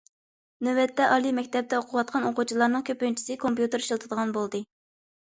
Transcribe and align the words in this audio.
نۆۋەتتە 0.67 1.09
ئالىي 1.15 1.33
مەكتەپتە 1.39 1.77
ئوقۇۋاتقان 1.81 2.25
ئوقۇغۇچىلارنىڭ 2.29 2.85
كۆپىنچىسى 2.87 3.37
كومپيۇتېر 3.43 3.85
ئىشلىتىدىغان 3.85 4.33
بولدى. 4.39 4.63